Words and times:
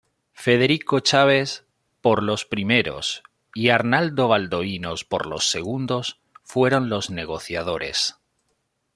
Federico 0.33 0.99
Chaves 0.99 1.63
por 2.01 2.23
los 2.23 2.43
primeros 2.45 3.21
y 3.53 3.69
Arnaldo 3.69 4.29
Valdovinos 4.29 5.05
por 5.05 5.27
los 5.27 5.45
segundos, 5.51 6.19
fueron 6.41 6.89
los 6.89 7.11
negociadores. 7.11 8.15